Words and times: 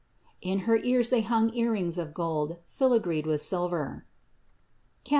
81. 0.41 0.51
In 0.57 0.65
her 0.65 0.77
ears 0.77 1.09
they 1.11 1.21
hung 1.21 1.53
earrings 1.53 1.99
of 1.99 2.11
gold, 2.11 2.57
filigreed 2.67 3.27
with 3.27 3.39
silver 3.43 4.07
(Cant. 5.03 5.09